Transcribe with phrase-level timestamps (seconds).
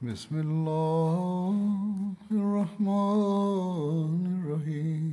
[0.00, 1.60] بسم اللہ
[2.30, 5.06] الرحمن الرحیم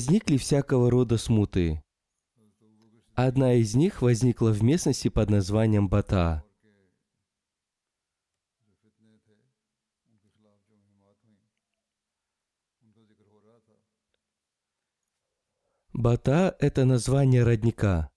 [0.00, 1.82] Возникли всякого рода смуты.
[3.14, 6.42] Одна из них возникла в местности под названием Бата.
[15.92, 18.10] Бата– это название родника.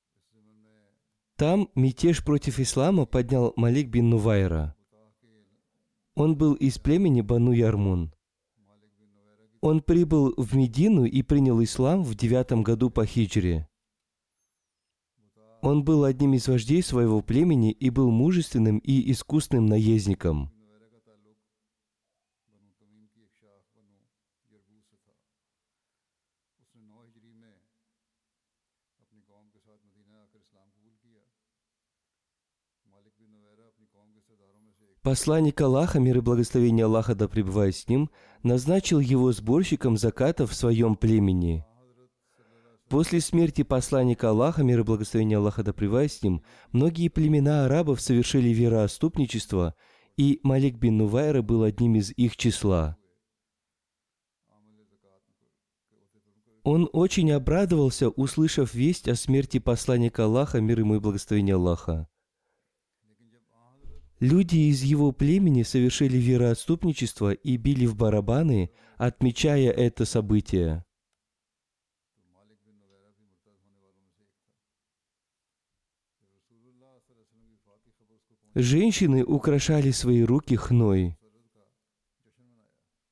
[1.36, 4.74] Там мятеж против ислама поднял Малик бин Нувайра.
[6.16, 8.14] Он был из племени Бану Ярмун.
[9.64, 13.70] Он прибыл в Медину и принял ислам в девятом году по хиджре.
[15.62, 20.52] Он был одним из вождей своего племени и был мужественным и искусным наездником.
[35.04, 38.10] Посланник Аллаха, мир и благословение Аллаха да пребывает с ним,
[38.44, 41.66] назначил его сборщиком заката в своем племени.
[42.90, 48.50] После смерти посланника Аллаха, мир и благословение Аллаха да с ним, многие племена арабов совершили
[48.50, 49.74] вероотступничество,
[50.16, 52.98] и Малик бин Нувайра был одним из их числа.
[56.64, 62.08] Он очень обрадовался, услышав весть о смерти посланника Аллаха, мир ему и благословение Аллаха.
[64.24, 70.86] Люди из его племени совершили вероотступничество и били в барабаны, отмечая это событие.
[78.56, 81.18] Женщины украшали свои руки хной.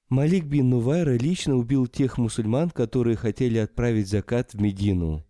[0.08, 5.26] Малик бин Нувайра лично убил тех мусульман, которые хотели отправить закат в Медину.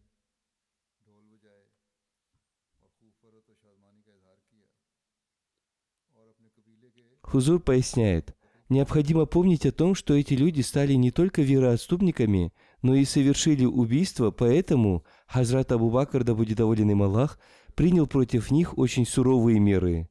[7.31, 8.35] Хузур поясняет,
[8.67, 14.31] необходимо помнить о том, что эти люди стали не только вероотступниками, но и совершили убийство,
[14.31, 17.39] поэтому Хазрат Абу Бакр, да будет доволен им Аллах,
[17.73, 20.09] принял против них очень суровые меры.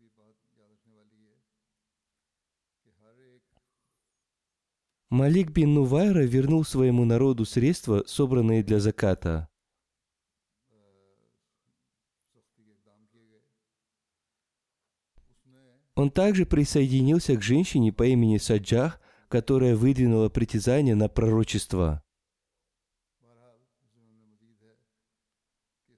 [5.11, 9.50] Малик бин Нувайра вернул своему народу средства, собранные для заката.
[16.01, 22.03] Он также присоединился к женщине по имени Саджах, которая выдвинула притязание на пророчество.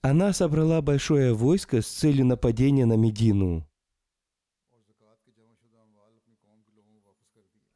[0.01, 3.65] Она собрала большое войско с целью нападения на Медину.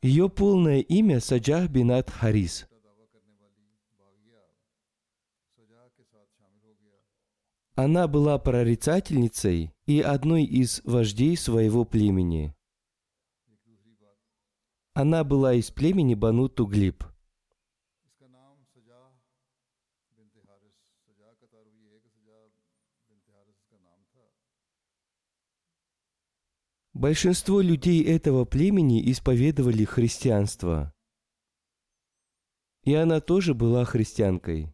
[0.03, 2.67] Ее полное имя Саджах бинат Харис.
[7.77, 12.55] Она была прорицательницей и одной из вождей своего племени.
[14.95, 17.05] Она была из племени Бану Туглиб.
[26.93, 30.95] Большинство людей этого племени исповедовали христианство.
[32.85, 34.73] И она тоже была христианкой.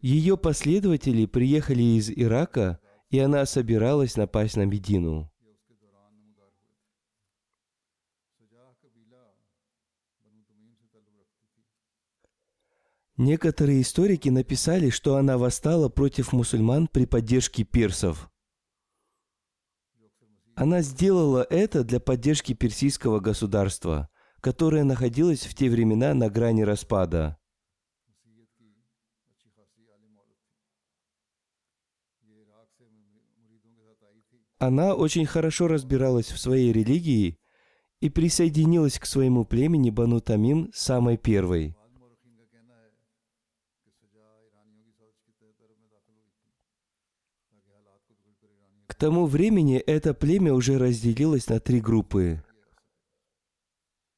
[0.00, 2.80] Ее последователи приехали из Ирака,
[3.10, 5.30] и она собиралась напасть на Медину.
[13.16, 18.30] Некоторые историки написали, что она восстала против мусульман при поддержке персов.
[20.54, 24.08] Она сделала это для поддержки персидского государства,
[24.40, 27.39] которое находилось в те времена на грани распада.
[34.60, 37.38] Она очень хорошо разбиралась в своей религии
[38.00, 41.74] и присоединилась к своему племени Бану Тамим самой первой.
[48.86, 52.44] К тому времени это племя уже разделилось на три группы.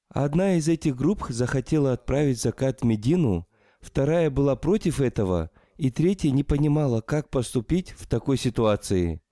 [0.09, 3.47] Одна из этих групп захотела отправить закат в Медину,
[3.81, 9.23] вторая была против этого, и третья не понимала, как поступить в такой ситуации–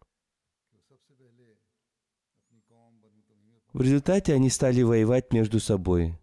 [3.72, 6.16] В результате они стали воевать между собой.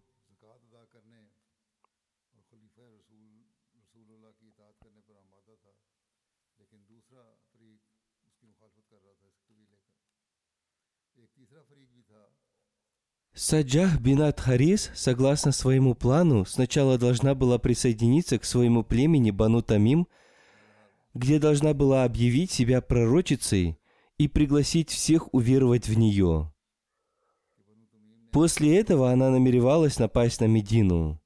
[13.34, 20.08] Саджах Бинат Харис, согласно своему плану, сначала должна была присоединиться к своему племени Бану Тамим,
[21.14, 23.78] где должна была объявить себя пророчицей
[24.18, 26.52] и пригласить всех уверовать в нее.
[28.32, 31.20] После этого она намеревалась напасть на Медину.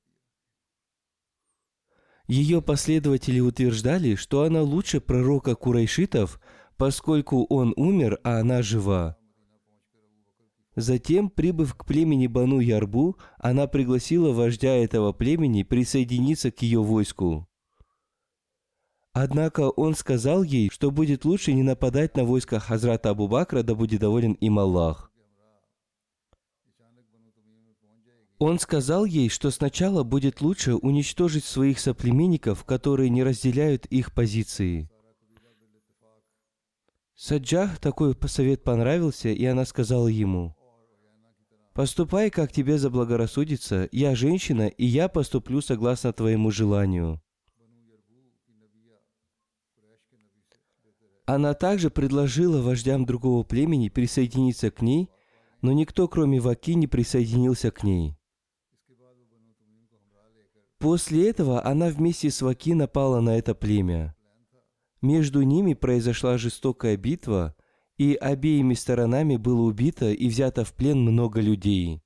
[2.29, 6.41] Ее последователи утверждали, что она лучше пророка Курайшитов,
[6.77, 9.17] поскольку он умер, а она жива.
[10.75, 17.47] Затем, прибыв к племени Бану Ярбу, она пригласила вождя этого племени присоединиться к ее войску.
[19.13, 23.75] Однако он сказал ей, что будет лучше не нападать на войско Хазрата Абу Бакра, да
[23.75, 25.12] будет доволен им Аллах.
[28.45, 34.91] Он сказал ей, что сначала будет лучше уничтожить своих соплеменников, которые не разделяют их позиции.
[37.15, 40.57] Саджах такой совет понравился, и она сказала ему,
[41.73, 43.89] «Поступай, как тебе заблагорассудится.
[43.93, 47.23] Я женщина, и я поступлю согласно твоему желанию».
[51.27, 55.11] Она также предложила вождям другого племени присоединиться к ней,
[55.61, 58.17] но никто, кроме Ваки, не присоединился к ней.
[60.83, 64.17] После этого она вместе с Ваки напала на это племя.
[65.01, 67.55] Между ними произошла жестокая битва,
[67.99, 72.03] и обеими сторонами было убито и взято в плен много людей.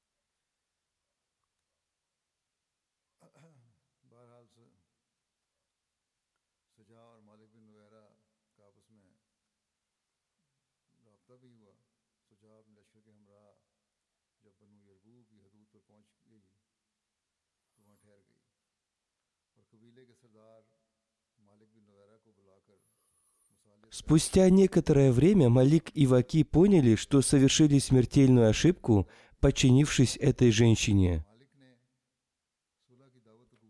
[23.99, 29.09] Спустя некоторое время Малик и Ваки поняли, что совершили смертельную ошибку,
[29.41, 31.25] подчинившись этой женщине.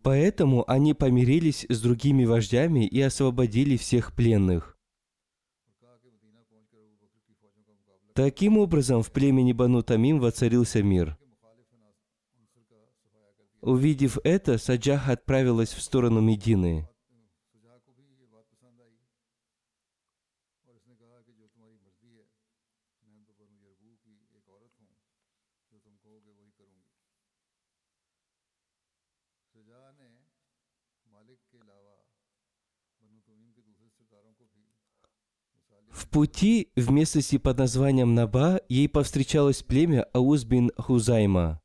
[0.03, 4.77] Поэтому они помирились с другими вождями и освободили всех пленных.
[8.13, 11.17] Таким образом, в племени Бану Тамим воцарился мир.
[13.61, 16.89] Увидев это, Саджах отправилась в сторону Медины.
[36.07, 41.61] В пути в местности под названием Наба ей повстречалось племя Ауз бин Хузайма.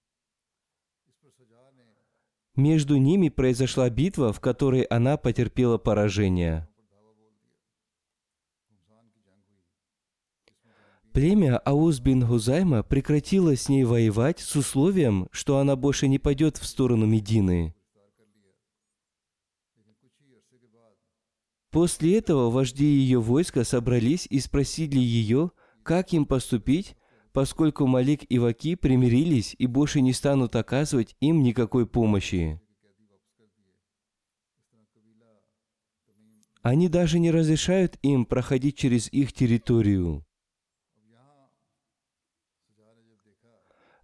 [2.56, 6.68] Между ними произошла битва, в которой она потерпела поражение.
[11.14, 16.58] Племя Ауз бин Хузайма прекратило с ней воевать с условием, что она больше не пойдет
[16.58, 17.76] в сторону Медины–
[21.72, 25.52] После этого вожди ее войска собрались и спросили ее,
[25.84, 26.98] как им поступить,
[27.32, 32.62] поскольку Малик и Ваки примирились и больше не станут оказывать им никакой помощи.
[36.62, 40.26] Они даже не разрешают им проходить через их территорию.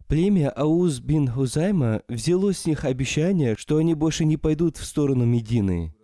[0.08, 5.26] Племя Ауз бин Хузайма взяло с них обещание, что они больше не пойдут в сторону
[5.26, 5.97] Медины.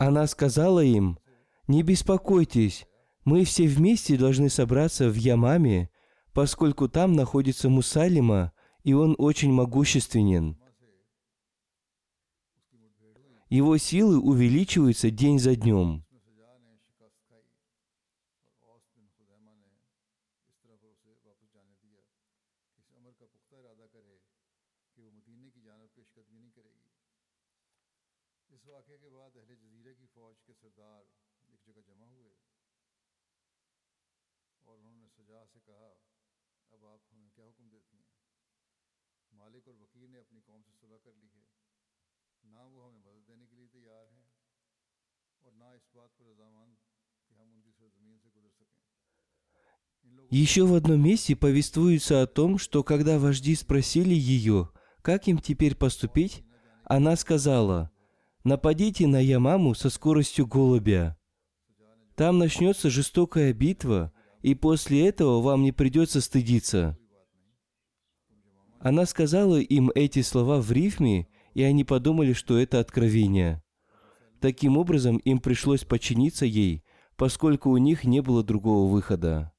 [0.00, 1.18] Она сказала им,
[1.68, 2.86] «Не беспокойтесь,
[3.26, 5.90] мы все вместе должны собраться в Ямаме,
[6.32, 8.52] поскольку там находится Мусалима,
[8.82, 10.58] и он очень могущественен.
[13.50, 16.06] Его силы увеличиваются день за днем.
[50.30, 54.70] Еще в одном месте повествуется о том, что когда вожди спросили ее,
[55.02, 56.44] как им теперь поступить,
[56.84, 57.90] она сказала,
[58.44, 61.18] «Нападите на Ямаму со скоростью голубя.
[62.14, 66.96] Там начнется жестокая битва, и после этого вам не придется стыдиться».
[68.78, 73.62] Она сказала им эти слова в рифме, и они подумали, что это откровение.
[74.40, 76.84] Таким образом, им пришлось подчиниться ей,
[77.16, 79.52] поскольку у них не было другого выхода.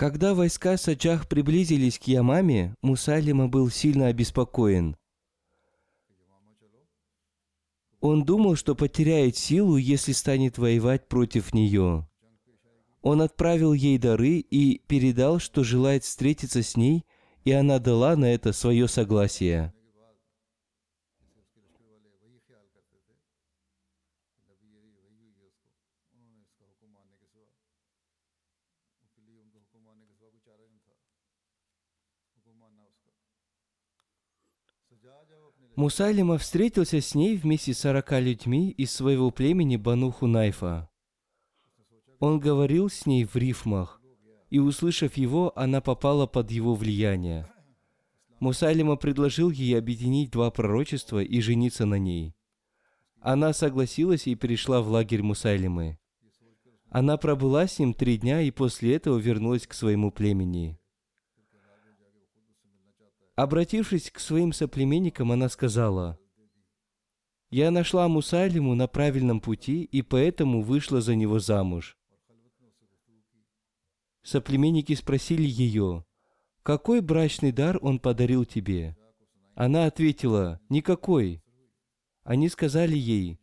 [0.00, 4.96] Когда войска Саджах приблизились к Ямаме, Мусайлима был сильно обеспокоен.
[8.00, 12.08] Он думал, что потеряет силу, если станет воевать против нее.
[13.02, 17.04] Он отправил ей дары и передал, что желает встретиться с ней,
[17.44, 19.74] и она дала на это свое согласие.
[35.80, 40.90] Мусалима встретился с ней вместе с сорока людьми из своего племени Бану Хунайфа.
[42.18, 44.02] Он говорил с ней в рифмах,
[44.50, 47.50] и, услышав его, она попала под его влияние.
[48.40, 52.34] Мусалима предложил ей объединить два пророчества и жениться на ней.
[53.22, 55.98] Она согласилась и перешла в лагерь Мусалимы.
[56.90, 60.78] Она пробыла с ним три дня и после этого вернулась к своему племени.
[63.40, 66.18] Обратившись к своим соплеменникам, она сказала,
[67.48, 71.96] «Я нашла Мусайлиму на правильном пути и поэтому вышла за него замуж».
[74.22, 76.04] Соплеменники спросили ее,
[76.62, 78.94] «Какой брачный дар он подарил тебе?»
[79.54, 81.42] Она ответила, «Никакой».
[82.24, 83.40] Они сказали ей,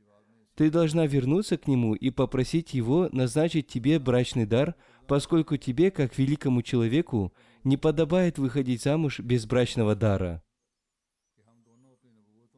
[0.54, 4.76] «Ты должна вернуться к нему и попросить его назначить тебе брачный дар,
[5.08, 7.34] поскольку тебе, как великому человеку,
[7.68, 10.44] не подобает выходить замуж без брачного дара».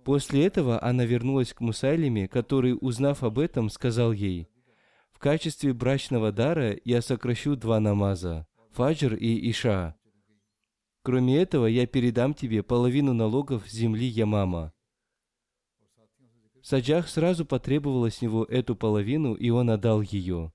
[0.06, 4.48] После этого она вернулась к Мусайлиме, который, узнав об этом, сказал ей,
[5.12, 9.96] «В качестве брачного дара я сокращу два намаза– фаджр и иша.
[11.04, 14.74] Кроме этого, я передам тебе половину налогов земли Ямама».
[16.62, 20.52] Саджах сразу потребовала с него эту половину, и он отдал ее.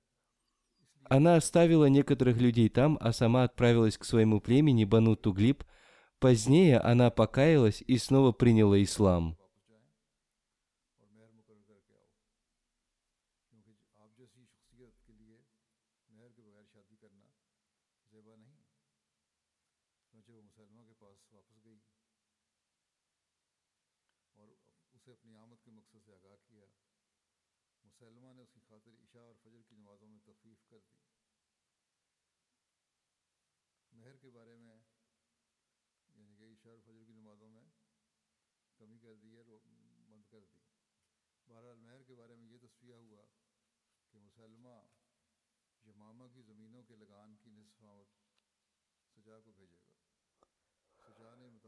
[1.14, 5.62] Она оставила некоторых людей там, а сама отправилась к своему племени Бану Туглиб.
[6.18, 9.38] Позднее она покаялась и снова приняла ислам.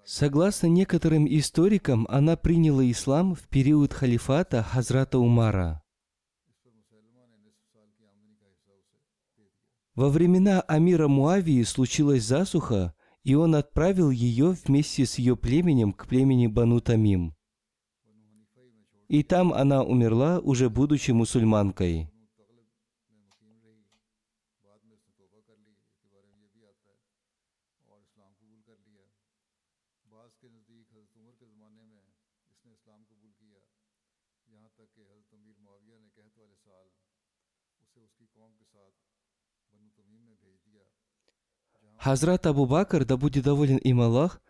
[0.06, 5.82] Согласно некоторым историкам, она приняла ислам в период халифата Хазрата Умара.
[9.94, 12.95] Во времена Амира Муавии случилась засуха,
[13.26, 17.34] и он отправил ее вместе с ее племенем к племени Банутамим,
[19.08, 22.08] И там она умерла, уже будучи мусульманкой.
[42.06, 44.40] Хазрат Абу Бакр, да будет доволен им Аллах,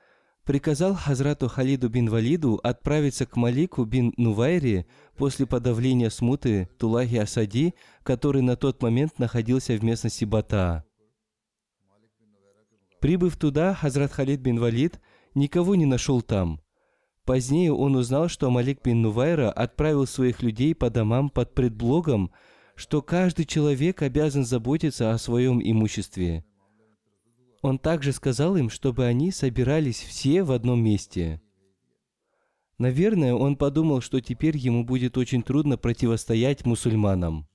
[0.45, 4.85] приказал Хазрату Халиду бин Валиду отправиться к Малику бин Нувайри
[5.17, 7.73] после подавления смуты Тулахи Асади,
[8.03, 10.85] который на тот момент находился в местности Бата.
[13.01, 15.01] Прибыв туда, Хазрат Халид бин Валид
[15.35, 16.61] никого не нашел там.
[17.25, 22.33] Позднее он узнал, что Малик бин Нувайра отправил своих людей по домам под предлогом,
[22.75, 26.45] что каждый человек обязан заботиться о своем имуществе.
[27.63, 31.41] Он также сказал им, чтобы они собирались все в одном месте.
[32.79, 37.49] Наверное, он подумал, что теперь ему будет очень трудно противостоять мусульманам.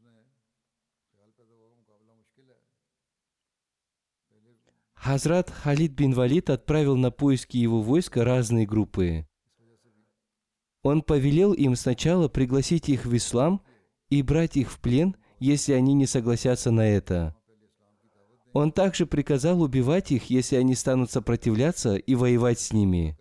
[4.94, 9.28] Хазрат Халид бин Валид отправил на поиски его войска разные группы.
[10.84, 13.64] Он повелел им сначала пригласить их в ислам
[14.10, 17.36] и брать их в плен, если они не согласятся на это.
[18.54, 23.18] Он также приказал убивать их, если они станут сопротивляться и воевать с ними.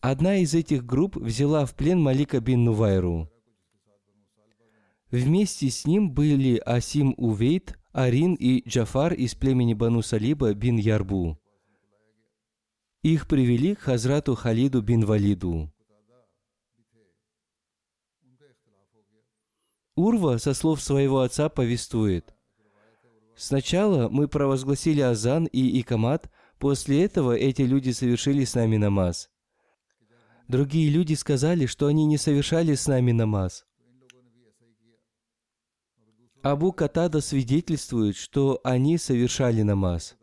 [0.00, 3.30] Одна из этих групп взяла в плен Малика бин Нувайру.
[5.10, 11.38] Вместе с ним были Асим Увейт, Арин и Джафар из племени Бану Салиба бин Ярбу.
[13.02, 15.72] Их привели к Хазрату Халиду бин Валиду.
[19.96, 22.34] Урва со слов своего отца повествует.
[23.40, 29.30] Сначала мы провозгласили азан и икамат, после этого эти люди совершили с нами намаз.
[30.46, 33.64] Другие люди сказали, что они не совершали с нами намаз.
[36.42, 40.18] Абу Катада свидетельствует, что они совершали намаз.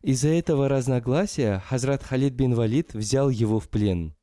[0.00, 4.16] Из-за этого разногласия Хазрат Халид бин Валид взял его в плен.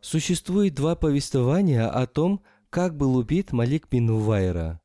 [0.00, 4.80] Существует два повествования о том, как был убит Малик бин Увайра.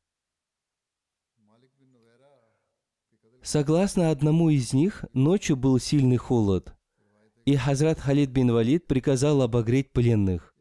[3.42, 6.74] Согласно одному из них, ночью был сильный холод,
[7.44, 10.54] и Хазрат Халид бин Валид приказал обогреть пленных.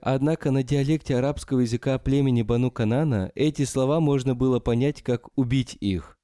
[0.00, 5.76] Однако на диалекте арабского языка племени Бану Канана эти слова можно было понять как «убить
[5.80, 6.16] их».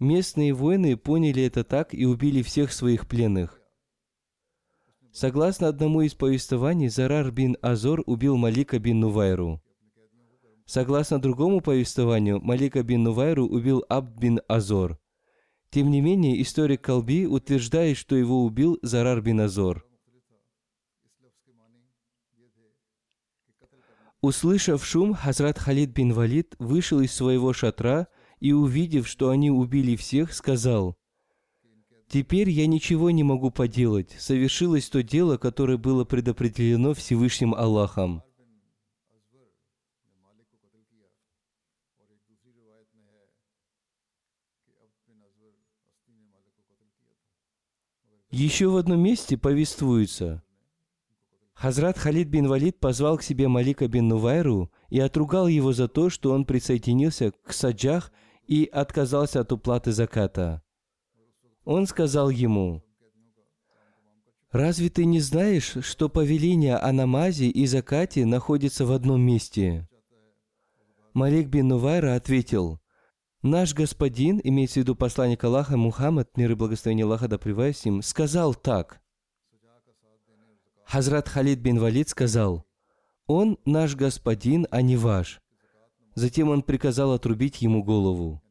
[0.00, 3.60] Местные воины поняли это так и убили всех своих пленных.
[5.12, 9.60] Согласно одному из повествований, Зарар бин Азор убил Малика бин Нувайру.
[10.68, 15.00] Согласно другому повествованию, Малика бин Нувайру убил Абд бин Азор.
[15.70, 19.86] Тем не менее, историк Калби утверждает, что его убил Зарар бин Азор.
[24.20, 28.06] Услышав шум, Хазрат Халид бин Валид вышел из своего шатра
[28.38, 30.98] и, увидев, что они убили всех, сказал,
[32.10, 34.14] «Теперь я ничего не могу поделать.
[34.18, 38.22] Совершилось то дело, которое было предопределено Всевышним Аллахом».
[48.38, 50.44] Еще в одном месте повествуется–
[51.54, 56.08] Хазрат Халид бин Валид позвал к себе Малика бин Нувайру и отругал его за то,
[56.08, 58.12] что он присоединился к саджах
[58.46, 60.62] и отказался от уплаты заката.
[61.64, 62.84] Он сказал ему,
[64.52, 69.88] «Разве ты не знаешь, что повеление о намазе и закате находится в одном месте?»
[71.12, 72.78] Малик бин Нувайра ответил,
[73.42, 78.02] «Наш господин, имеется в виду посланник Аллаха Мухаммад, мир и благословение Аллаха да с ним,
[78.02, 79.00] сказал так–
[80.88, 82.64] Хазрат Халид бин Валид сказал,
[83.26, 85.42] «Он наш господин, а не ваш».
[86.14, 88.42] Затем он приказал отрубить ему голову.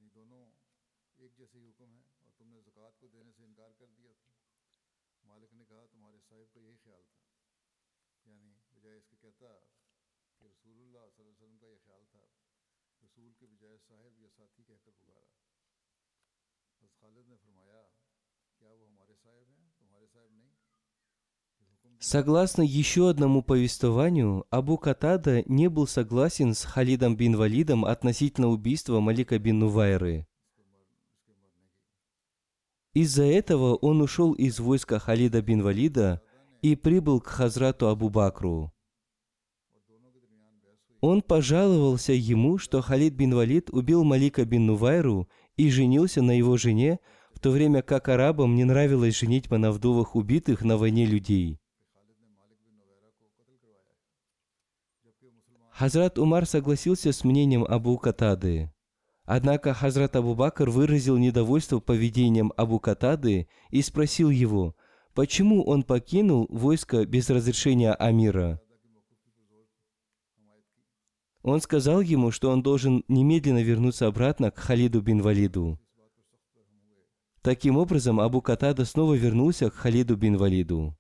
[22.10, 29.02] Согласно еще одному повествованию, Абу Катада не был согласен с Халидом бин Валидом относительно убийства
[29.02, 30.26] Малика бин Нувайры.
[32.94, 36.22] Из-за этого он ушел из войска Халида бин Валида
[36.62, 38.72] и прибыл к Хазрату Абу Бакру.
[41.02, 46.56] Он пожаловался ему, что Халид бин Валид убил Малика бин Нувайру и женился на его
[46.56, 47.00] жене,
[47.34, 51.60] в то время как арабам не нравилось женить на вдовах убитых на войне людей.
[55.78, 58.74] Хазрат Умар согласился с мнением Абу Катады.
[59.26, 64.76] Однако Хазрат Абу Бакр выразил недовольство поведением Абу Катады и спросил его,
[65.14, 68.60] почему он покинул войско без разрешения Амира.
[71.44, 75.80] Он сказал ему, что он должен немедленно вернуться обратно к Халиду бин Валиду.
[77.44, 80.98] Таким образом, Абу Катада снова вернулся к Халиду бин Валиду.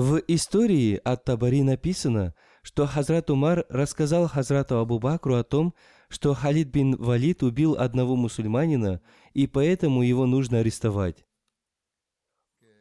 [0.00, 5.74] В истории от Табари написано, что Хазрат Умар рассказал Хазрату Абу Бакру о том,
[6.08, 9.02] что Халид бин Валид убил одного мусульманина,
[9.34, 11.26] и поэтому его нужно арестовать.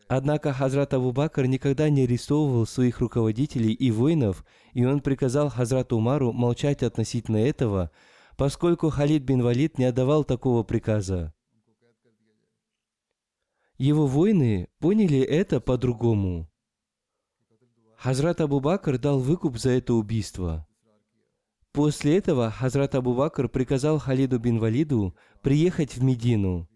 [0.08, 5.98] Однако Хазрат Абу Бакр никогда не арестовывал своих руководителей и воинов, и он приказал Хазрату
[5.98, 7.92] Умару молчать относительно этого,
[8.38, 11.34] поскольку Халид бин Валид не отдавал такого приказа.
[13.78, 16.49] Его воины поняли это по-другому.
[18.02, 20.66] Хазрат Абу Бакр дал выкуп за это убийство.
[21.74, 26.70] После этого Хазрат Абу Бакр приказал Халиду бин Валиду приехать в Медину.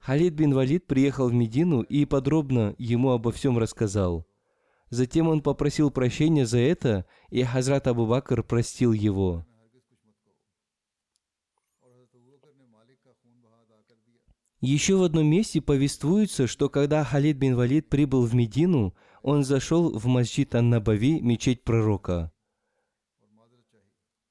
[0.00, 4.26] Халид бин Валид приехал в Медину и подробно ему обо всем рассказал.
[4.90, 9.46] Затем он попросил прощения за это, и Хазрат Абу Бакр простил его.
[14.60, 19.96] Еще в одном месте повествуется, что когда Халид бин Валид прибыл в Медину, он зашел
[19.96, 22.32] в масджид Ан-Набави, мечеть пророка.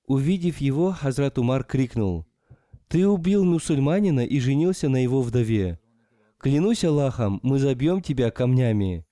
[0.05, 2.25] Увидев его, Хазрат Умар крикнул,
[2.87, 5.79] «Ты убил мусульманина и женился на его вдове.
[6.37, 9.05] Клянусь Аллахом, мы забьем тебя камнями».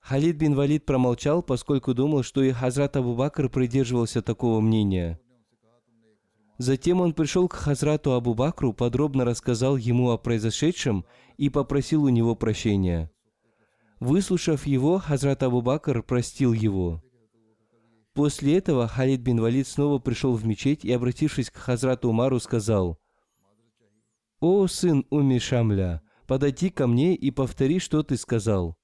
[0.00, 5.20] Халид бин Валид промолчал, поскольку думал, что и Хазрат Абу Бакр придерживался такого мнения.
[6.58, 11.04] Затем он пришел к Хазрату Абу Бакру, подробно рассказал ему о произошедшем
[11.36, 13.10] и попросил у него прощения.
[14.00, 17.02] Выслушав его, Хазрат Абу Бакр простил его.
[18.14, 22.98] После этого Халид бин Валид снова пришел в мечеть и, обратившись к Хазрату Умару, сказал,
[24.40, 28.76] «О, сын Уми Шамля, подойди ко мне и повтори, что ты сказал».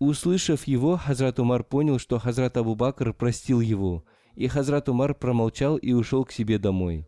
[0.00, 5.76] Услышав его, Хазрат Умар понял, что Хазрат Абу Бакр простил его, и Хазрат Умар промолчал
[5.76, 7.06] и ушел к себе домой.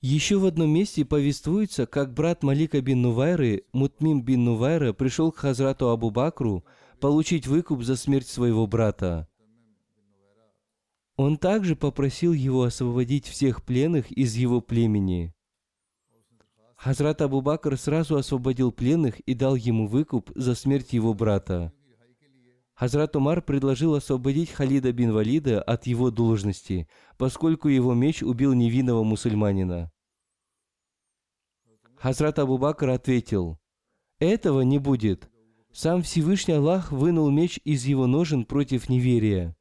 [0.00, 5.38] Еще в одном месте повествуется, как брат Малика бин Нувайры, Мутмим бин Нувайра, пришел к
[5.38, 6.62] Хазрату Абу Бакру
[7.00, 9.26] получить выкуп за смерть своего брата.
[11.16, 15.32] Он также попросил его освободить всех пленных из его племени.
[16.84, 21.72] Хазрат Абу Бакр сразу освободил пленных и дал ему выкуп за смерть его брата.
[22.74, 29.02] Хазрат Умар предложил освободить Халида бин Валида от его должности, поскольку его меч убил невинного
[29.02, 29.90] мусульманина.
[31.96, 33.58] Хазрат Абу Бакр ответил,
[34.18, 35.30] «Этого не будет.
[35.72, 39.56] Сам Всевышний Аллах вынул меч из его ножен против неверия.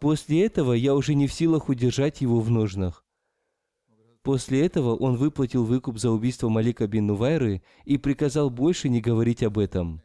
[0.00, 3.01] После этого я уже не в силах удержать его в ножнах».
[4.22, 9.42] После этого он выплатил выкуп за убийство Малика бин Нувайры и приказал больше не говорить
[9.42, 10.00] об этом.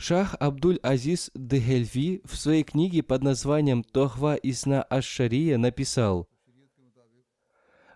[0.00, 6.28] Шах Абдуль-Азиз Дехельви в своей книге под названием «Тохва Исна Аш-Шария» написал,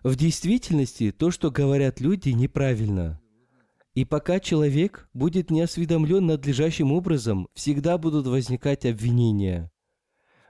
[0.03, 3.22] «В действительности то, что говорят люди, неправильно.
[3.93, 9.71] И пока человек будет не осведомлен надлежащим образом, всегда будут возникать обвинения.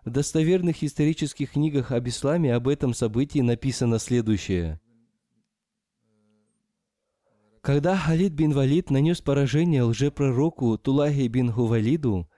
[0.06, 4.80] В достоверных исторических книгах об исламе об этом событии написано следующее–
[7.64, 12.30] когда Халид бин Валид нанес поражение лжепророку Тулахи бин Хувалиду,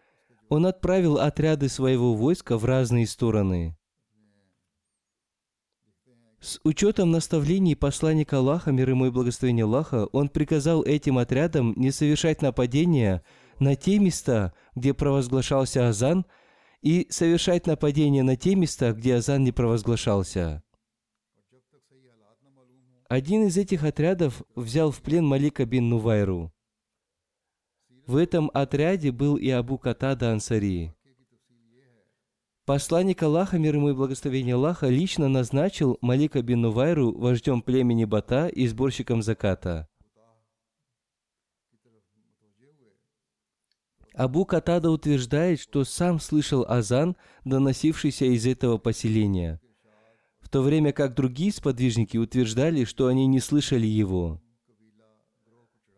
[0.50, 3.76] он отправил отряды своего войска в разные стороны.
[6.46, 11.90] С учетом наставлений посланника Аллаха, мир ему и благословения Аллаха, он приказал этим отрядам не
[11.90, 13.24] совершать нападения
[13.58, 16.24] на те места, где провозглашался азан,
[16.84, 20.62] и совершать нападения на те места, где азан не провозглашался.
[23.10, 26.54] Один из этих отрядов взял в плен Малика бин Нувайру.
[28.06, 30.94] В этом отряде был и Абу Катада Ансари.
[32.66, 38.48] Посланник Аллаха, мир ему и благословение Аллаха, лично назначил Малика бин Нувайру вождем племени Бата
[38.48, 39.88] и сборщиком заката.
[44.14, 49.60] Абу Катада утверждает, что сам слышал азан, доносившийся из этого поселения–
[50.46, 54.40] в то время как другие сподвижники утверждали, что они не слышали его.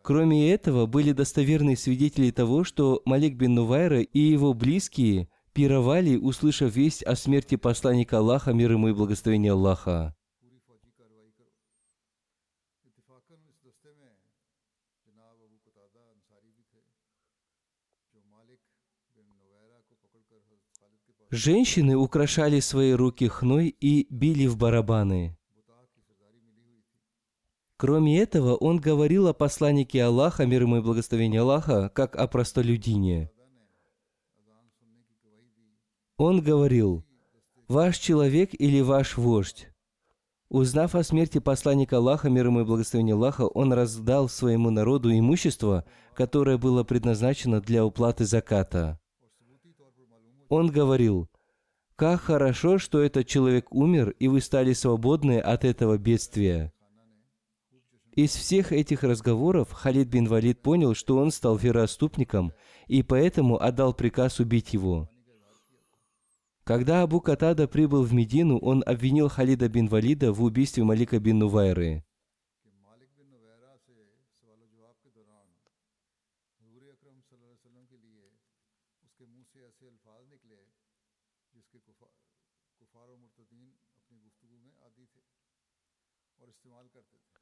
[0.00, 6.76] Кроме этого, были достоверные свидетели того, что Малик бин Нувайра и его близкие пировали, услышав
[6.76, 10.14] весть о смерти посланника Аллаха, мир ему и благословение Аллаха.
[21.30, 25.36] Женщины украшали свои руки хной и били в барабаны.
[27.76, 33.32] Кроме этого, он говорил о посланнике Аллаха, мир ему и благословение Аллаха, как о простолюдине.
[36.18, 37.04] Он говорил,
[37.68, 39.68] «Ваш человек или ваш вождь?»
[40.48, 45.84] Узнав о смерти посланника Аллаха, мир ему и благословение Аллаха, он раздал своему народу имущество,
[46.14, 48.98] которое было предназначено для уплаты заката.
[50.48, 51.28] Он говорил,
[51.94, 56.72] «Как хорошо, что этот человек умер, и вы стали свободны от этого бедствия».
[58.16, 62.52] Из всех этих разговоров Халид бин Валид понял, что он стал вероотступником,
[62.88, 65.08] и поэтому отдал приказ убить его.
[66.68, 71.38] Когда Абу Катада прибыл в Медину, он обвинил Халида бин Валида в убийстве Малика бин
[71.38, 72.04] Нувайры.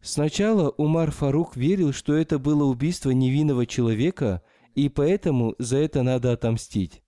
[0.00, 4.44] Сначала Умар Фарук верил, что это было убийство невинного человека,
[4.76, 7.02] и поэтому за это надо отомстить.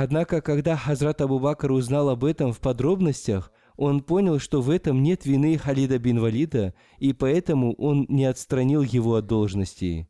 [0.00, 5.02] Однако, когда Хазрат Абу Бакр узнал об этом в подробностях, он понял, что в этом
[5.02, 10.08] нет вины Халида бин Валида, и поэтому он не отстранил его от должности.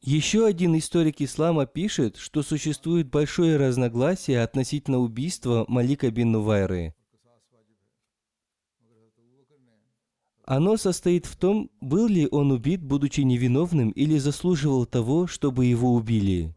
[0.00, 6.94] Еще один историк ислама пишет, что существует большое разногласие относительно убийства Малика бин Нувайры.
[10.44, 15.92] Оно состоит в том, был ли он убит, будучи невиновным, или заслуживал того, чтобы его
[15.92, 16.54] убили.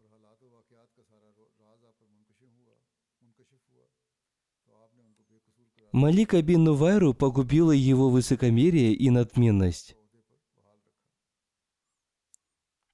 [5.92, 9.94] Малика бин Нувайру погубила его высокомерие и надменность.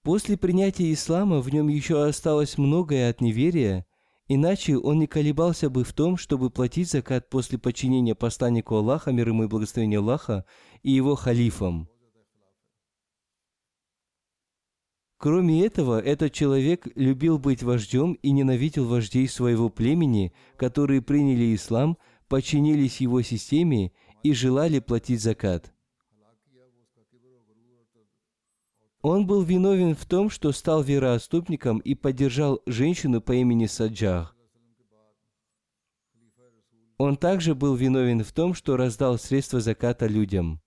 [0.03, 3.87] После принятия ислама в нем еще осталось многое от неверия,
[4.27, 9.29] иначе он не колебался бы в том, чтобы платить закат после подчинения посланнику Аллаха, мир
[9.29, 10.45] ему и благословения Аллаха,
[10.83, 11.89] и его халифам.
[15.19, 21.97] Кроме этого, этот человек любил быть вождем и ненавидел вождей своего племени, которые приняли ислам,
[22.29, 25.73] подчинились его системе и желали платить закат.
[29.01, 34.37] Он был виновен в том, что стал вероотступником и поддержал женщину по имени Саджах.
[36.99, 40.61] Он также был виновен в том, что раздал средства заката людям.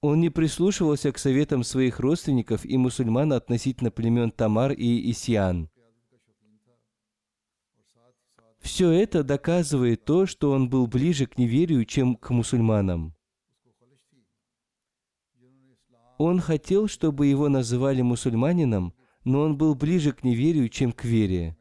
[0.00, 5.71] Он не прислушивался к советам своих родственников и мусульман относительно племен Тамар и Исиан.
[8.62, 13.14] Все это доказывает то, что он был ближе к неверию, чем к мусульманам.
[16.16, 18.94] Он хотел, чтобы его называли мусульманином,
[19.24, 21.56] но он был ближе к неверию, чем к вере.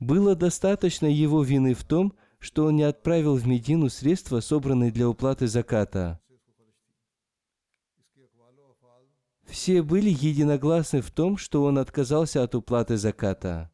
[0.00, 5.08] Было достаточно его вины в том, что он не отправил в Медину средства, собранные для
[5.08, 6.20] уплаты заката.
[9.48, 13.70] Все были единогласны в том, что он отказался от уплаты заката.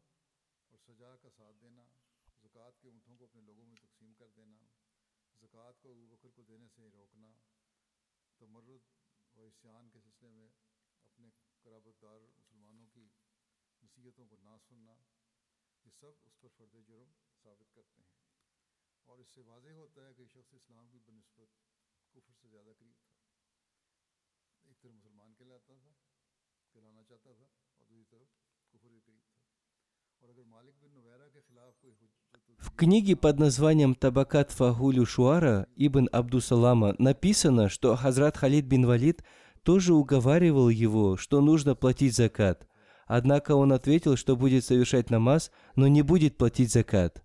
[32.57, 39.23] В книге под названием «Табакат Фагулю Шуара» Ибн Абдусалама написано, что Хазрат Халид бин Валид
[39.63, 42.67] тоже уговаривал его, что нужно платить закат.
[43.07, 47.24] Однако он ответил, что будет совершать намаз, но не будет платить закат.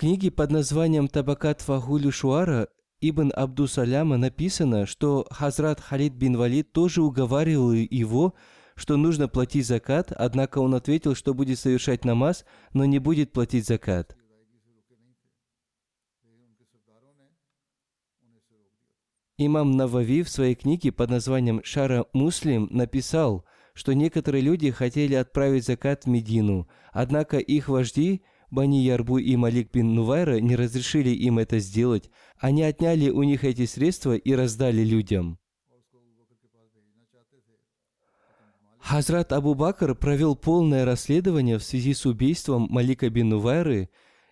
[0.00, 2.68] Книге под названием «Табакат Фагулю Шуара»
[3.02, 8.32] Ибн Абдусаляма написано, что Хазрат Халид бин Валид тоже уговаривал его,
[8.76, 13.66] что нужно платить закат, однако он ответил, что будет совершать намаз, но не будет платить
[13.66, 14.16] закат.
[19.36, 25.66] Имам Навави в своей книге под названием «Шара Муслим» написал, что некоторые люди хотели отправить
[25.66, 31.38] закат в Медину, однако их вожди Бани Ярбу и Малик бин Нувайра не разрешили им
[31.38, 32.10] это сделать.
[32.38, 35.38] Они отняли у них эти средства и раздали людям.
[38.80, 43.88] Хазрат Абу Бакр провел полное расследование в связи с убийством Малика бин Нувайры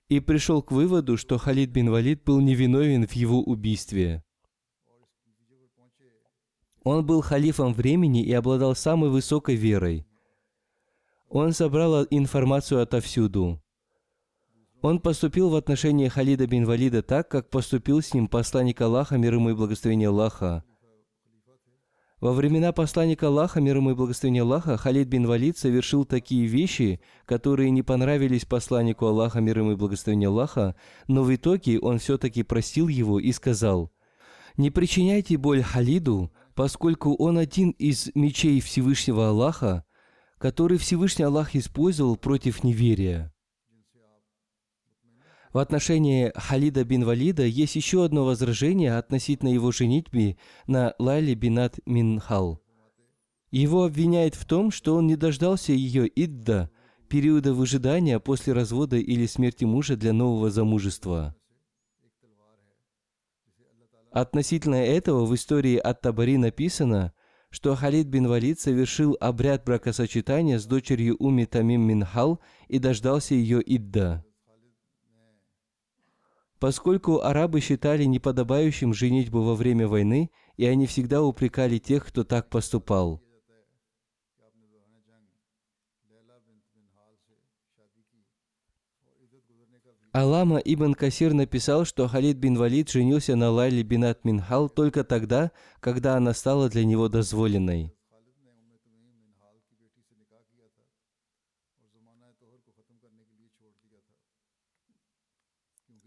[0.09, 4.25] и пришел к выводу, что Халид бин Валид был невиновен в его убийстве.
[6.83, 10.07] Он был халифом времени и обладал самой высокой верой.
[11.29, 13.63] Он собрал информацию отовсюду.
[14.81, 19.35] Он поступил в отношении Халида бин Валида так, как поступил с ним посланник Аллаха, мир
[19.35, 20.63] ему и благословение Аллаха.
[22.21, 27.01] Во времена посланника Аллаха, мир ему и благословение Аллаха, Халид бин Валид совершил такие вещи,
[27.27, 30.77] которые не понравились посланнику Аллаха, мир ему и благословение Аллаха,
[31.09, 33.93] но в итоге он все-таки простил его и сказал,
[34.57, 39.85] «Не причиняйте боль Халиду, поскольку он один из мечей Всевышнего Аллаха,
[40.39, 43.33] который Всевышний Аллах использовал против неверия».
[45.59, 50.37] В отношении Халида бин Валида есть еще одно возражение относительно его женитьбы
[50.69, 52.63] на Лайле бинат Минхал.
[53.51, 56.71] Его обвиняют в том, что он не дождался ее идда,
[57.09, 61.35] периода выжидания после развода или смерти мужа для нового замужества.
[64.13, 67.13] Относительно этого в истории от Табари написано,
[67.51, 73.61] что Халид бин Валид совершил обряд бракосочетания с дочерью Уми Тамим Минхал и дождался ее
[73.67, 74.25] идда
[76.59, 82.49] поскольку арабы считали неподобающим женитьбу во время войны, и они всегда упрекали тех, кто так
[82.51, 83.23] поступал.
[90.13, 95.53] Алама ибн Касир написал, что Халид бин Валид женился на Лайле бинат Минхал только тогда,
[95.81, 97.93] когда она стала для него дозволенной.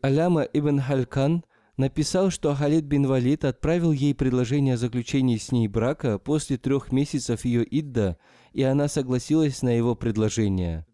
[0.02, 1.44] Аляма ибн Халькан
[1.78, 6.92] написал, что Халид бин Валид отправил ей предложение о заключении с ней брака после трех
[6.92, 8.18] месяцев ее идда,
[8.54, 10.86] и она согласилась на его предложение.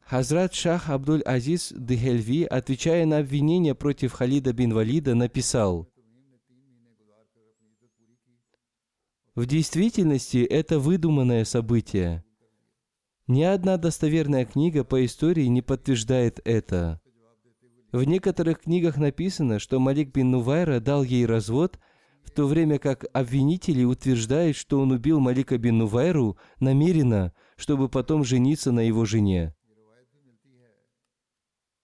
[0.00, 5.86] Хазрат Шах Абдуль Азиз Дехельви, отвечая на обвинение против Халида бин Валида, написал,
[9.34, 12.24] «В действительности это выдуманное событие.
[13.28, 16.98] Ни одна достоверная книга по истории не подтверждает это.
[17.92, 21.78] В некоторых книгах написано, что Малик бин Нувайра дал ей развод,
[22.24, 28.24] в то время как обвинители утверждают, что он убил Малика бин Нувайру намеренно, чтобы потом
[28.24, 29.54] жениться на его жене.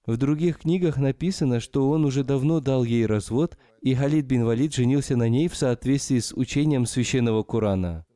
[0.07, 4.75] В других книгах написано, что он уже давно дал ей развод, и Халид бин Валид
[4.75, 8.07] женился на ней в соответствии с учением священного Корана.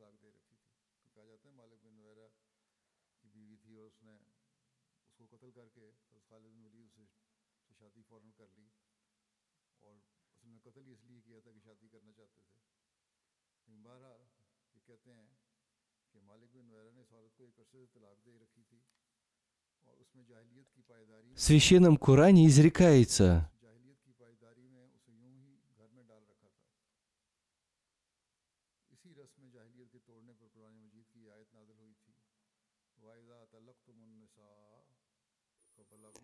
[21.39, 23.49] В священном Коране изрекается,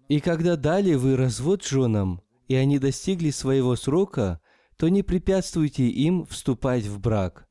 [0.10, 4.42] И когда дали вы развод женам, и они достигли своего срока,
[4.76, 7.48] то не препятствуйте им вступать в брак.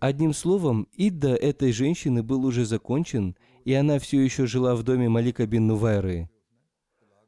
[0.00, 3.34] Одним словом, Идда этой женщины был уже закончен,
[3.68, 6.30] и она все еще жила в доме Малика бин Нувайры.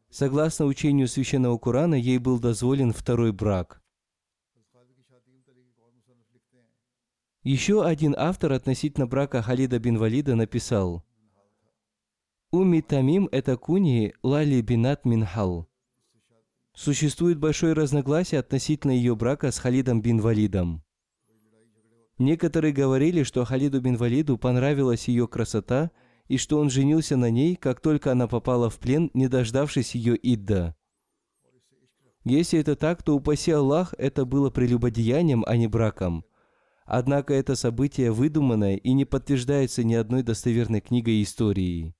[0.08, 3.82] Согласно учению Священного Корана, ей был дозволен второй брак.
[7.42, 11.04] Еще один автор относительно брака Халида бин Валида написал,
[12.50, 15.68] «Уми Тамим– это куни Лали бинат Минхал».
[16.72, 20.82] Существует большое разногласие относительно ее брака с Халидом бин Валидом.
[22.16, 25.90] Некоторые говорили, что Халиду бин Валиду понравилась ее красота
[26.30, 30.16] и что он женился на ней, как только она попала в плен, не дождавшись ее
[30.22, 30.76] Идда.
[32.24, 36.24] Если это так, то упаси Аллах, это было прелюбодеянием, а не браком.
[36.86, 41.94] Однако это событие выдуманное и не подтверждается ни одной достоверной книгой истории.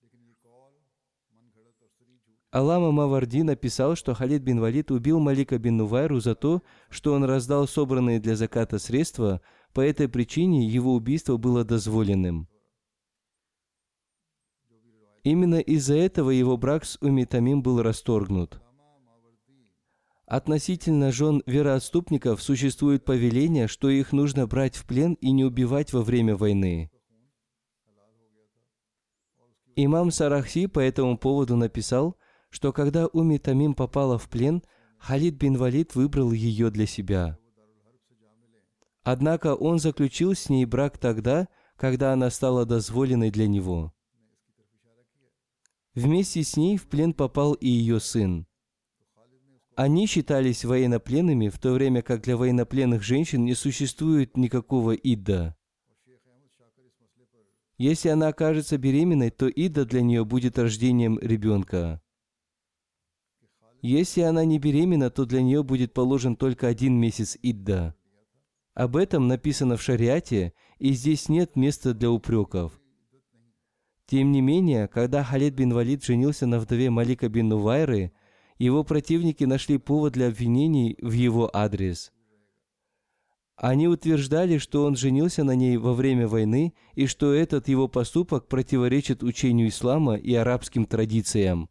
[2.53, 7.25] Алама Маварди написал, что Халид бин Валид убил Малика бин Нувайру за то, что он
[7.25, 9.41] раздал собранные для заката средства–
[9.73, 12.49] по этой причине его убийство было дозволенным.
[15.23, 18.61] Именно из-за этого его брак с Умитамим был расторгнут.
[20.27, 26.03] Относительно жен вероотступников существует повеление, что их нужно брать в плен и не убивать во
[26.03, 26.91] время войны.
[29.77, 32.17] Имам Сарахси по этому поводу написал,
[32.49, 34.63] что когда Уми Тамим попала в плен,
[34.99, 37.39] Халид бин Валид выбрал ее для себя.
[39.03, 43.93] Однако он заключил с ней брак тогда, когда она стала дозволенной для него.
[45.95, 48.47] Вместе с ней в плен попал и ее сын.
[49.75, 55.57] Они считались военнопленными, в то время как для военнопленных женщин не существует никакого идда.
[57.79, 62.03] Если она окажется беременной, то идда для нее будет рождением ребенка.
[63.83, 67.95] Если она не беременна, то для нее будет положен только один месяц идда.
[68.75, 72.80] Об этом написано в шариате, и здесь нет места для упреков.
[74.11, 78.11] Тем не менее, когда Халид бин Валид женился на вдове Малика бин Нувайры,
[78.59, 82.11] его противники нашли повод для обвинений в его адрес–
[83.61, 88.49] они утверждали, что он женился на ней во время войны и что этот его поступок
[88.49, 91.69] противоречит учению ислама и арабским традициям.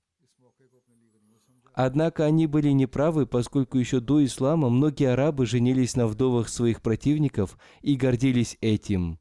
[1.74, 7.58] Однако они были неправы, поскольку еще до ислама многие арабы женились на вдовах своих противников
[7.82, 9.18] и гордились этим.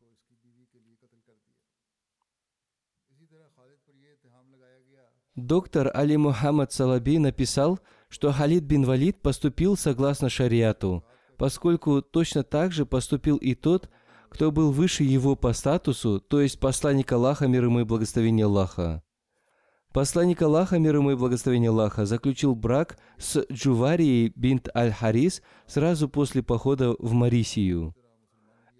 [5.46, 11.04] Доктор Али Мухаммад Салаби написал, что Халид бин Валид поступил согласно шариату–
[11.38, 13.88] поскольку точно так же поступил и тот,
[14.28, 19.02] кто был выше его по статусу, то есть посланник Аллаха, мир ему и благословение Аллаха.
[19.94, 26.42] Посланник Аллаха, мир ему и благословение Аллаха, заключил брак с Джуварией бинт Аль-Харис сразу после
[26.42, 27.94] похода в Марисию.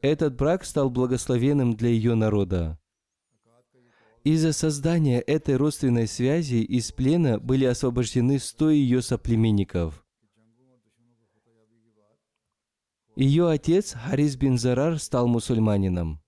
[0.03, 2.79] Этот брак стал благословенным для ее народа.
[4.25, 10.05] Из-за создания этой родственной связи из плена были освобождены сто ее соплеменников–
[13.19, 16.21] Ее отец Харис бин Зарар стал мусульманином.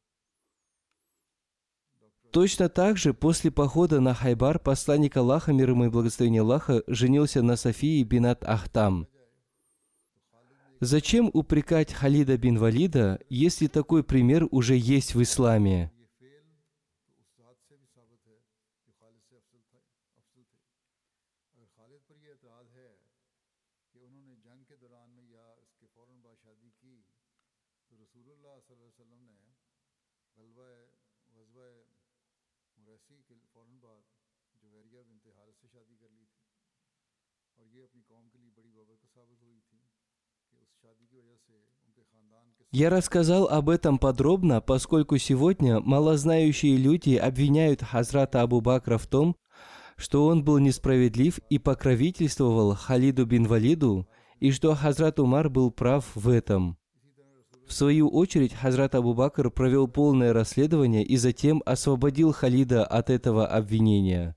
[2.32, 7.42] Точно так же после похода на Хайбар посланник Аллаха, мир ему и благословение Аллаха, женился
[7.42, 9.06] на Софии бинат Ахтам.
[10.80, 15.92] Зачем упрекать Халида бин Валида, если такой пример уже есть в исламе?
[42.72, 49.36] Я рассказал об этом подробно, поскольку сегодня малознающие люди обвиняют Хазрата Абу Бакра в том,
[49.96, 56.10] что он был несправедлив и покровительствовал Халиду бин Валиду, и что Хазрат Умар был прав
[56.14, 56.79] в этом.
[57.70, 63.46] В свою очередь, Хазрат Абу Бакр провел полное расследование и затем освободил Халида от этого
[63.46, 64.34] обвинения.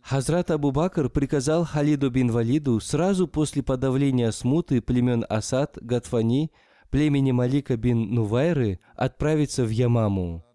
[0.00, 6.50] Хазрат Абу Бакр приказал Халиду бин Валиду сразу после подавления смуты племен Асад, Гатфани,
[6.90, 10.45] племени Малика бин Нувайры отправиться в Ямаму.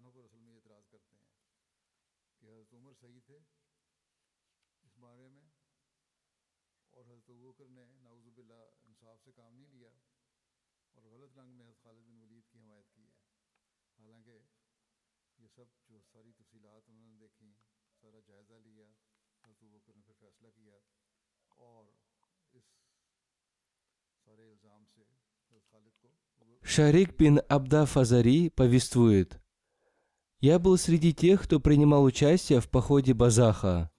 [26.62, 29.40] Шарик бин Абда Фазари повествует,
[30.40, 33.90] «Я был среди тех, кто принимал участие в походе Базаха.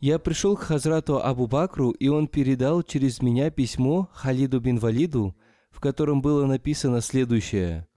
[0.00, 5.34] Я пришел к Хазрату Абу Бакру, и он передал через меня письмо Халиду бин Валиду,
[5.70, 7.88] в котором было написано следующее.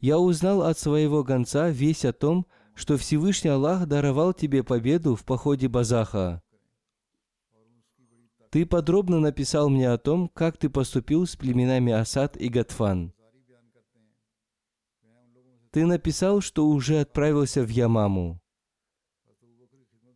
[0.00, 5.24] «Я узнал от своего гонца весть о том, что Всевышний Аллах даровал тебе победу в
[5.24, 6.42] походе Базаха.
[8.50, 13.12] Ты подробно написал мне о том, как ты поступил с племенами Асад и Гатфан.
[15.70, 18.40] Ты написал, что уже отправился в Ямаму.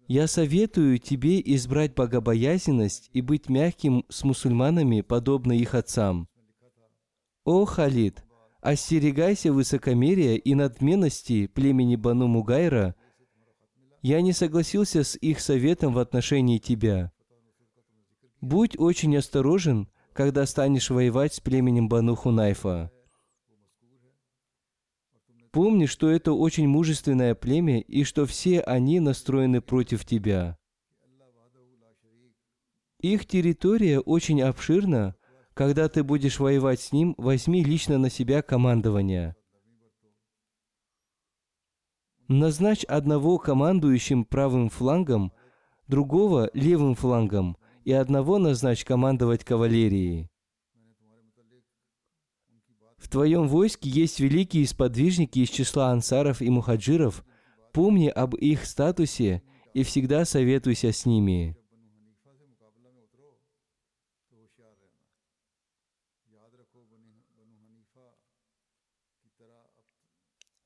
[0.09, 6.29] Я советую тебе избрать богобоязненность и быть мягким с мусульманами, подобно их отцам.
[7.45, 8.25] О, Халид,
[8.61, 12.97] остерегайся высокомерия и надменности племени Бану Мугайра
[14.03, 17.14] я не согласился с их советом в отношении тебя.
[18.45, 22.93] Будь очень осторожен, когда станешь воевать с племенем Бану Хунайфа.
[25.51, 30.59] Помни, что это очень мужественное племя и что все они настроены против тебя.
[33.01, 35.17] Их территория очень обширна.
[35.55, 39.37] Когда ты будешь воевать с ним, возьми лично на себя командование.
[42.29, 45.33] Назначь одного командующим правым флангом,
[45.87, 50.29] другого левым флангом, и одного назначь командовать кавалерией.
[52.97, 57.25] В твоем войске есть великие сподвижники из числа ансаров и мухаджиров.
[57.73, 59.43] Помни об их статусе
[59.75, 61.57] и всегда советуйся с ними.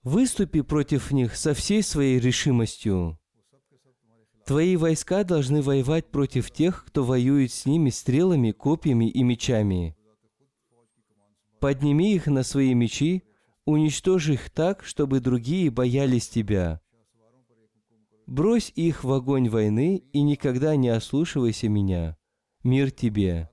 [0.04, 3.17] Выступи против них со всей своей решимостью.
[4.48, 9.94] Твои войска должны воевать против тех, кто воюет с ними стрелами, копьями и мечами.
[11.60, 13.24] Подними их на свои мечи,
[13.66, 16.80] уничтожь их так, чтобы другие боялись тебя.
[18.26, 22.16] Брось их в огонь войны и никогда не ослушивайся меня.
[22.64, 23.50] Мир тебе.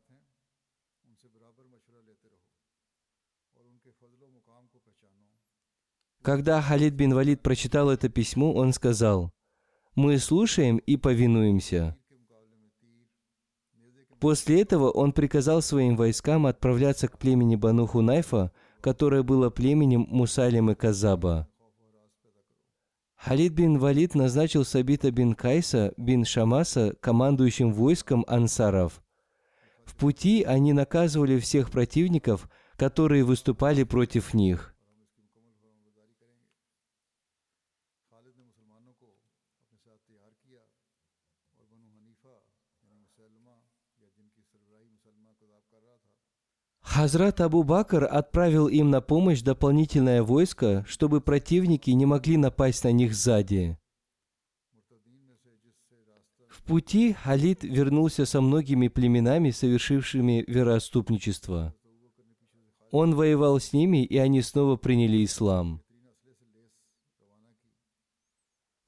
[6.21, 9.34] Когда Халид бин Валид прочитал это письмо, он сказал,
[9.95, 11.97] «Мы слушаем и повинуемся».
[14.19, 20.71] После этого он приказал своим войскам отправляться к племени Бану Хунайфа, которое было племенем Мусалим
[20.71, 21.47] и Казаба.
[23.15, 29.01] Халид бин Валид назначил Сабита бин Кайса бин Шамаса командующим войском ансаров.
[29.85, 34.74] В пути они наказывали всех противников, которые выступали против них.
[46.95, 52.93] Хазрат Абу Бакр отправил им на помощь дополнительное войско, чтобы противники не могли напасть на
[52.93, 53.77] них сзади.
[56.47, 61.75] В пути Халид вернулся со многими племенами, совершившими вероотступничество.
[62.91, 65.83] Он воевал с ними, и они снова приняли ислам.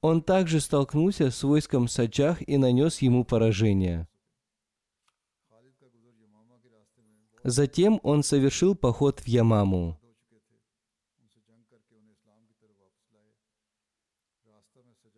[0.00, 4.08] Он также столкнулся с войском Саджах и нанес ему поражение.
[7.48, 9.98] Затем он совершил поход в Ямаму.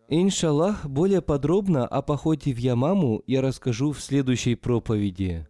[0.09, 5.50] Иншаллах, более подробно о походе в Ямаму я расскажу в следующей проповеди.